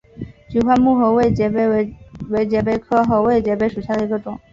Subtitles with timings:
[0.49, 1.95] 菊花木合位节蜱
[2.29, 4.39] 为节蜱科合位节蜱属下的一个种。